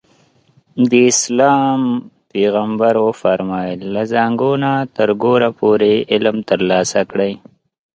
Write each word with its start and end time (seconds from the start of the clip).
د 0.89 0.91
اسلام 1.11 1.81
پیغمبر 2.31 2.93
وفرمایل 3.05 3.79
له 3.93 4.03
زانګو 4.11 4.51
نه 4.63 4.71
تر 4.95 5.09
ګوره 5.23 5.49
پورې 5.59 5.93
علم 6.11 6.37
ترلاسه 6.49 6.99
کړئ. 7.11 7.33